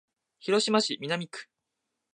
[0.39, 1.47] 広島市南区